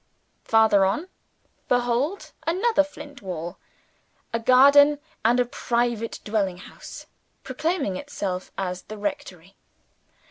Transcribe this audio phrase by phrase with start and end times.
[0.45, 1.09] Farther on,
[1.67, 3.59] behold another flint wall,
[4.33, 7.05] a garden, and a private dwelling house;
[7.43, 9.57] proclaiming itself as the rectory.